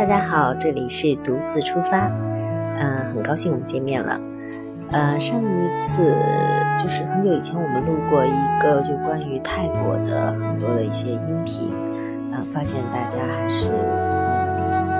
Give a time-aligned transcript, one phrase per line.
[0.00, 2.10] 大家好，这里是独自出发，
[2.78, 4.18] 嗯，很高兴我们见面了。
[4.90, 6.16] 呃，上一次
[6.82, 8.32] 就是很久以前我们录过一
[8.62, 11.70] 个就关于泰国的很多的一些音频，
[12.32, 13.66] 啊，发现大家还是，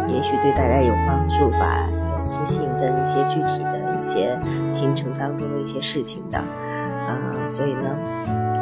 [0.07, 4.39] 也许对大家有帮助吧，有私信问一些具体的一些
[4.69, 7.97] 行程当中的一些事情的，啊，所以呢，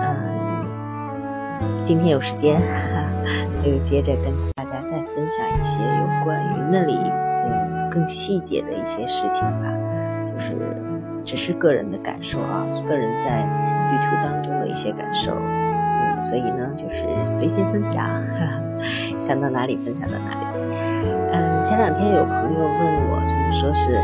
[0.04, 2.62] 嗯，今天有时间，
[3.64, 4.32] 又接着跟
[4.72, 9.72] 家再分享一些有关于那里嗯更细节的一些事情吧，
[10.32, 10.56] 就是。
[11.24, 13.42] 只是个人的感受啊，个人在
[13.92, 18.08] 旅途当中的一些感受，嗯，所以呢，就是随心分享，
[19.20, 20.46] 想到哪里分享到哪里。
[21.30, 23.96] 嗯，前两天有朋友问我，就是说是，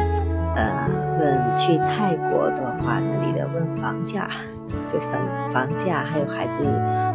[0.54, 0.86] 呃，
[1.18, 4.28] 问去泰国的话，那里的问房价，
[4.86, 5.18] 就房
[5.50, 6.62] 房价，还有孩子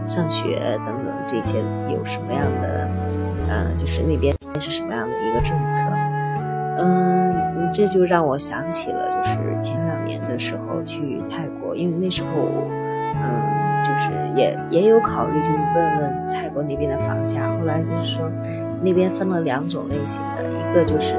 [0.08, 2.90] 上学等等这些有什么样的，
[3.50, 5.82] 呃，就是那边是什么样的一个政策，
[6.78, 9.90] 嗯，这就让我想起了，就是前两。
[10.10, 12.30] 年的时候去泰国，因为那时候，
[13.22, 13.44] 嗯，
[13.84, 17.48] 就是也也有考虑，就是问问泰国那边的房价。
[17.60, 18.28] 后来就是说，
[18.82, 21.14] 那边分了两种类型的，一个就是，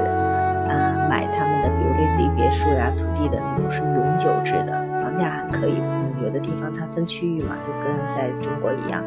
[0.67, 5.81] 嗯，买他们的，比如类似于别墅呀、土地的那种是永久制的，房价还可以。
[6.23, 9.03] 有的地方它分区域嘛，就跟在中国一样，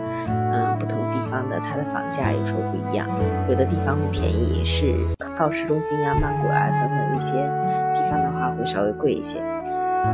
[0.53, 3.07] 嗯，不同地方的它的房价有时候不一样，
[3.49, 4.95] 有的地方会便宜，是
[5.37, 7.33] 靠市中心呀、曼谷啊等等一些
[7.95, 9.41] 地方的话会稍微贵一些。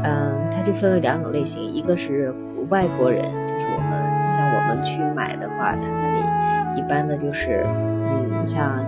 [0.05, 2.33] 嗯，它就分为两种类型，一个是
[2.69, 8.79] 外国人，就是我们像我们去买的话，它那里一般的就是，嗯，像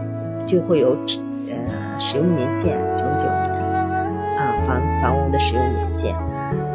[0.46, 0.90] 就会有
[1.48, 3.52] 呃使用年限九十九年，
[4.38, 6.14] 啊房子房屋的使用年限，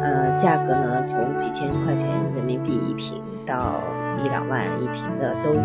[0.08, 3.80] 呃价格呢从几千块钱人民币一平到
[4.24, 5.60] 一两万一平的都有，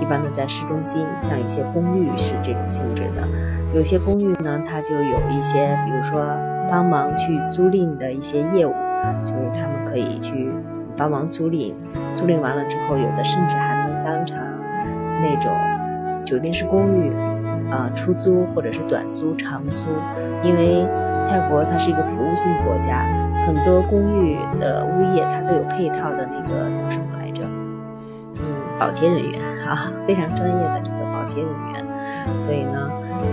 [0.00, 3.26] 一般的在市中心，像一些公寓是这种性质的，
[3.72, 6.20] 有些公寓呢它就有一些，比如说。
[6.70, 8.70] 帮忙去租赁的一些业务，
[9.24, 10.52] 就是他们可以去
[10.96, 11.74] 帮忙租赁，
[12.14, 14.38] 租赁完了之后，有的甚至还能当成
[15.20, 15.52] 那种
[16.24, 17.10] 酒店式公寓，
[17.72, 19.88] 啊，出租或者是短租、长租。
[20.44, 20.86] 因为
[21.28, 23.04] 泰国它是一个服务性国家，
[23.46, 27.42] 很多公寓的物业它都有配套的那个叫什么来着？
[28.34, 28.42] 嗯，
[28.78, 32.38] 保洁人员啊，非常专业的这个保洁人员。
[32.38, 32.90] 所以呢，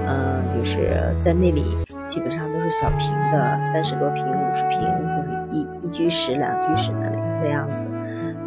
[0.07, 1.77] 嗯，就是在那里。
[2.07, 4.79] 基本上都是小平的，三十多平、五十平，
[5.11, 7.85] 就是一一居室、两居室的那那样子。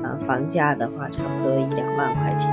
[0.02, 2.50] 呃，房价的话，差不多一两万块钱。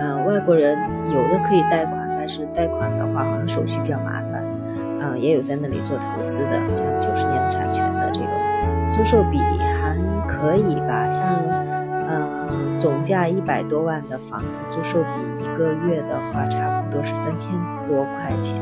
[0.00, 4.29] 嗯，外国人有的可以贷款，但是贷款的话，好像手续比较麻烦。
[5.02, 8.28] 嗯，也有在那里做投资的，像九十年产权的这种，
[8.90, 9.96] 租售比还
[10.28, 11.08] 可以吧。
[11.08, 11.42] 像，
[12.06, 17.50] 嗯，总价一百多万的房子，租售比一个月的话，差不多是三千
[17.88, 18.54] 多块钱。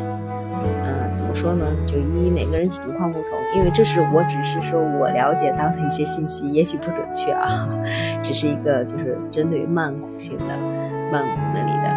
[0.82, 1.65] 嗯，怎么说呢？
[1.87, 7.69] 就依每个人情况不同，因为这是我只是说我了解到的一些信息，也许不准确啊，
[8.22, 10.56] 只是一个就是针对于曼谷性的，
[11.12, 11.91] 曼谷那里的，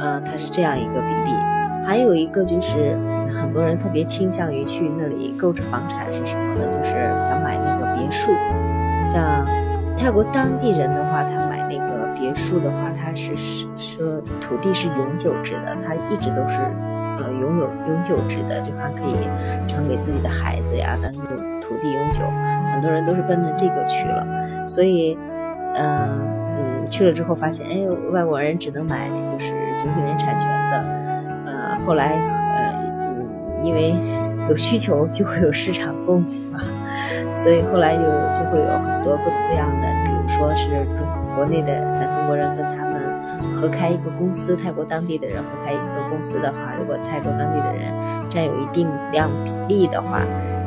[0.00, 1.53] 嗯，它是这样一个比例。
[1.84, 2.96] 还有一个就是
[3.28, 6.66] 很多人特别倾向于去那里购置房产是什么呢？
[6.66, 8.32] 就是想买那个别墅。
[9.04, 9.46] 像
[9.96, 13.34] 泰国当地人的话，他买那个别墅的话，他是
[13.76, 16.58] 说土地是永久制的，他一直都是。
[17.16, 19.14] 呃，拥有永久制的，就还可以
[19.68, 22.18] 传给自己的孩子呀，的那种土地永久，
[22.72, 24.26] 很多人都是奔着这个去了。
[24.66, 25.16] 所以，
[25.76, 26.10] 嗯
[26.58, 31.03] 嗯，去了之后发现，哎，外国人只能买就是九九年产权的。
[31.46, 32.12] 呃，后来，
[32.52, 33.94] 呃，因为
[34.48, 36.60] 有需求就会有市场供给嘛，
[37.32, 41.06] 所以后来就就会有很多各种各样的，比如说是中
[41.36, 42.94] 国内的咱中国人跟他们。
[43.54, 47.92] 合开一个公司，泰国当地的人合开一个公司的话，如果泰国当地的人
[48.28, 50.20] 占有一定量比例的话，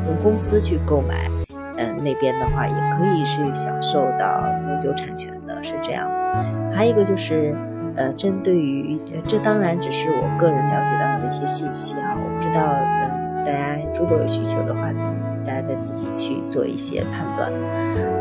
[0.08, 1.30] 用公司去购买，
[1.78, 6.08] 嗯，那边的话也可以是享受到永久产权的，是这样。
[6.72, 7.54] 还有一个就是，
[7.98, 8.98] 呃，针对于
[9.28, 12.74] 这当然只是我个人了解到的一些信息啊，我不知道，
[13.46, 14.92] 大家如果有需求的话，
[15.46, 17.52] 大家再自己去做一些判断。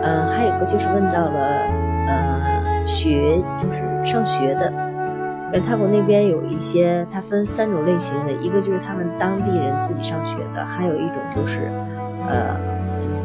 [0.02, 1.38] 嗯，还有一个就是问到了，
[2.08, 2.56] 呃。
[2.86, 4.72] 学就是上学的，
[5.52, 11.68] 呃，泰国那边有一些，它分三种类型的，一个就是他们当地人自己上学的，还有一种就是，
[12.28, 12.56] 呃，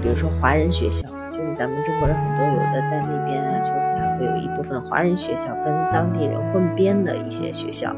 [0.01, 3.80] 比如说华人学校，就是咱们中国人很多有的在那边啊，就是
[4.21, 7.94] 会有一部分华人学校跟当地人混编的一些学校，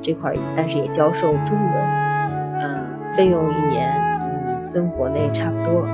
[0.00, 1.82] 这块但是也教授中文，
[2.60, 2.86] 嗯，
[3.16, 3.92] 费用一年，
[4.22, 5.84] 嗯，跟国内差不多，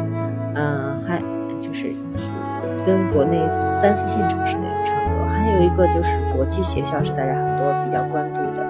[0.54, 1.18] 嗯，还
[1.60, 1.94] 就是
[2.84, 3.38] 跟国内
[3.80, 5.26] 三四线城市那种差不多。
[5.26, 8.66] 还有一个就是国际学校是大家很多比较关注的，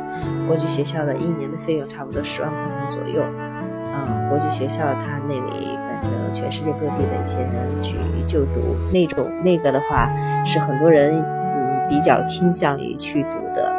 [0.47, 2.59] 国际学校的一年的费用差不多十万块
[2.89, 3.25] 钱左右。
[3.93, 8.61] 嗯，国际学校它那里反正全世界各地的一些人去就读，
[8.93, 10.11] 那种那个的话
[10.45, 13.73] 是很多人嗯比较倾向于去读的。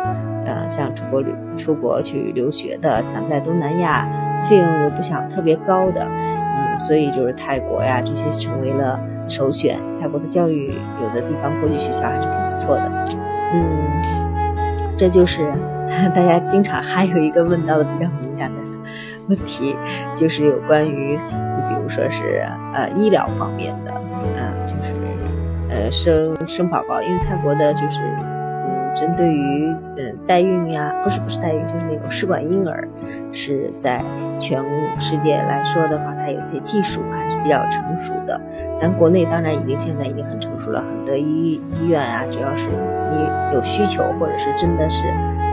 [0.44, 4.08] 呃，像出国旅出国去留学的，想在东南亚
[4.50, 9.78] 费用又不想特别高的，嗯，所以就是泰国呀这些成为了首选。
[10.02, 12.92] 泰国的教育有的地方国际学校还是挺不错的，
[13.54, 15.48] 嗯，这就是
[16.16, 18.62] 大家经常还有一个问到的比较敏感的。
[19.28, 19.76] 问题
[20.16, 21.20] 就是有关于，
[21.92, 22.44] 说是
[22.74, 23.94] 呃医疗方面的，
[24.36, 24.94] 嗯，就是
[25.70, 28.00] 呃生生宝宝，因为泰国的就是
[28.68, 29.68] 嗯针对于
[29.98, 32.88] 嗯代孕呀，不是不是代孕，就是那种试管婴儿，
[33.32, 34.04] 是在
[34.38, 34.64] 全
[35.00, 38.40] 世界来说的话，它有些技术还是比较成熟的。
[38.76, 42.68] 咱国内当然已经现在已经很成熟了，很多医医院啊，只要是
[43.12, 45.04] 你有需求或者是真的是。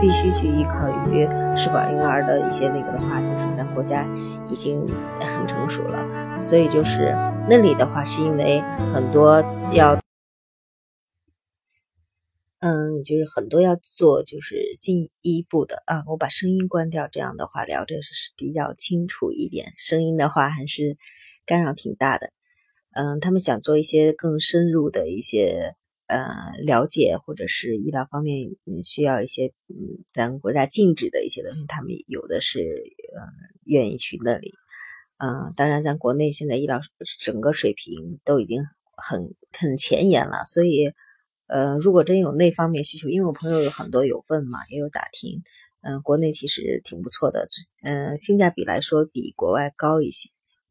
[0.01, 1.27] 必须去依靠于
[1.57, 4.07] 试管婴儿的一些那个的话，就是咱国家
[4.49, 4.79] 已经
[5.19, 7.13] 很成熟了，所以就是
[7.49, 8.61] 那里的话，是因为
[8.93, 9.99] 很多要，
[12.61, 16.05] 嗯，就是很多要做，就是进一步的啊。
[16.07, 19.73] 我把声音关掉，这样的话聊着是比较清楚一点。
[19.75, 20.95] 声音的话还是
[21.45, 22.31] 干扰挺大的。
[22.93, 25.75] 嗯，他们想做一些更深入的一些。
[26.09, 28.49] 呃，了解或者是医疗方面，
[28.83, 33.21] 需要一些嗯，咱国家禁止的一些东西，他们有的是呃，
[33.63, 34.53] 愿意去那里。
[35.19, 36.81] 嗯，当然，咱国内现在医疗
[37.19, 38.63] 整个水平都已经
[38.97, 40.91] 很很前沿了，所以
[41.45, 45.43] 呃，如果真有那方面需求，因为我朋友有很多有问嘛，也有打听，
[45.81, 47.47] 嗯，国内其实挺不错的，
[47.83, 50.29] 嗯，性价比来说比国外高一些，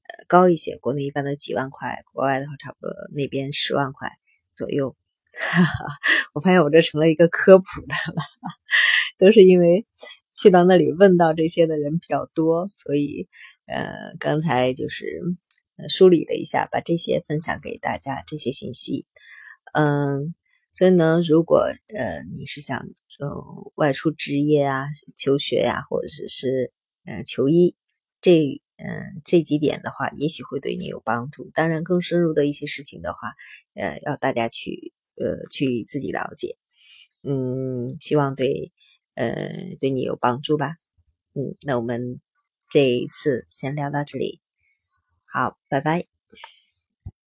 [0.08, 0.76] 呃，高一些。
[0.78, 4.10] 国内一般都几万块，国外的话差不多那边十万块
[4.52, 4.96] 左右。
[5.32, 5.98] 哈哈，
[6.34, 8.22] 我发现我这成了一个科普的了，
[9.18, 9.86] 都是因为
[10.32, 13.28] 去到那里问到这些的人比较多，所以
[13.66, 15.20] 呃，刚才就是
[15.88, 19.06] 梳理了一下，把这些分享给大家这些信息。
[19.74, 20.34] 嗯，
[20.72, 21.58] 所以呢，如果
[21.94, 22.78] 呃你是想
[23.20, 26.72] 呃外出职业啊、求学呀，或者是是
[27.04, 27.76] 呃求医
[28.20, 31.50] 这嗯这几点的话，也许会对你有帮助。
[31.54, 33.34] 当然，更深入的一些事情的话，
[33.74, 34.92] 呃，要大家去。
[35.20, 36.56] 呃，去自己了解，
[37.22, 38.72] 嗯，希望对，
[39.14, 40.76] 呃，对你有帮助吧，
[41.34, 42.20] 嗯，那我们
[42.70, 44.40] 这一次先聊到这里，
[45.26, 46.17] 好，拜拜。